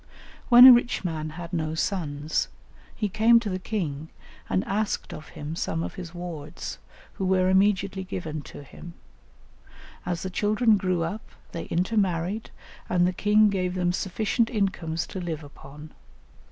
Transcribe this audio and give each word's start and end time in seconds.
When 0.49 0.65
a 0.65 0.73
rich 0.73 1.05
man 1.05 1.29
had 1.29 1.53
no 1.53 1.75
sons, 1.75 2.47
he 2.95 3.07
came 3.07 3.39
to 3.39 3.51
the 3.51 3.59
king 3.59 4.09
and 4.49 4.63
asked 4.65 5.13
of 5.13 5.29
him 5.37 5.55
some 5.55 5.83
of 5.83 5.93
his 5.93 6.11
wards, 6.11 6.79
who 7.13 7.25
were 7.27 7.49
immediately 7.51 8.03
given 8.03 8.41
to 8.49 8.63
him. 8.63 8.95
As 10.03 10.23
the 10.23 10.31
children 10.31 10.75
grew 10.75 11.03
up 11.03 11.21
they 11.51 11.65
intermarried, 11.65 12.49
and 12.89 13.05
the 13.05 13.13
king 13.13 13.51
gave 13.51 13.75
them 13.75 13.93
sufficient 13.93 14.49
incomes 14.49 15.05
to 15.05 15.21
live 15.21 15.43
upon. 15.43 15.91